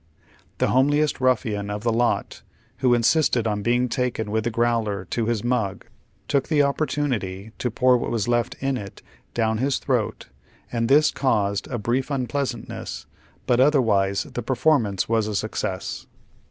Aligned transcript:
The 0.57 0.69
homeliest 0.69 1.21
ruffian 1.21 1.69
of 1.69 1.83
the 1.83 1.93
lot, 1.93 2.41
who 2.77 2.95
insisted 2.95 3.45
on 3.45 3.61
being 3.61 3.87
taken 3.87 4.31
with 4.31 4.45
the 4.45 4.49
growler 4.49 5.05
to 5.11 5.27
his" 5.27 5.43
mug," 5.53 5.85
took 6.27 6.47
the 6.47 6.63
opportunity 6.63 7.51
to 7.59 7.69
pour 7.69 7.99
wliat 7.99 8.09
was 8.09 8.27
left 8.27 8.55
in 8.55 8.77
it 8.77 9.03
down 9.35 9.59
his 9.59 9.77
throat 9.77 10.29
and 10.71 10.89
this 10.89 11.11
caused 11.11 11.67
a 11.67 11.77
brief 11.77 12.09
unpleasantness, 12.09 13.05
but 13.45 13.59
otherwise 13.59 14.23
the 14.23 14.41
performance 14.41 15.07
was 15.07 15.27
a 15.27 15.35
success. 15.35 16.07